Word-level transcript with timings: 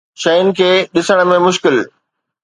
شين 0.21 0.47
کي 0.57 0.69
ڏسڻ 0.93 1.19
۾ 1.33 1.37
مشڪل 1.47 1.75